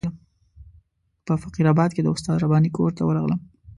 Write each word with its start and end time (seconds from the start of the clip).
په 1.25 1.33
فقیر 1.41 1.65
آباد 1.73 1.89
کې 1.93 2.01
د 2.03 2.07
استاد 2.13 2.37
رباني 2.43 2.69
کور 2.77 2.91
ته 2.97 3.01
ورغلم. 3.05 3.39